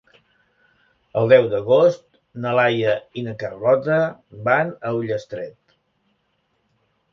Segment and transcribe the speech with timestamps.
[1.19, 2.01] El deu d'agost
[2.45, 4.01] na Laia i na Carlota
[4.49, 5.79] van a Ullastret.